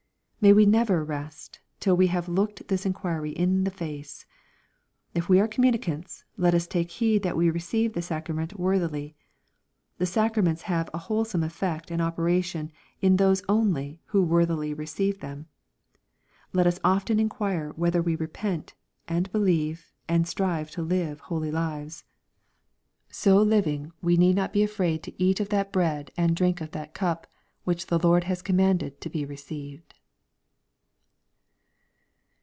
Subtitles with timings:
[0.43, 4.25] May we never rest, till we have looked this inquiry in the face!
[5.13, 9.15] If we are commu nicants, let us take heed that we receive the sacrament worthily."
[9.99, 15.45] The sacraments have a wholesome effect and operation in those only who worthily receive them."
[16.53, 18.73] Let us often enquire whether we repent,
[19.07, 22.03] and believe, and Btrive to live holy lives.
[23.11, 25.17] So living we need not be afraid 100 EXPOSITORY THOUGHTS.
[25.19, 27.27] to eat of that bread and drink of that cup,
[27.63, 29.93] which th^ Lord has commanded to be received.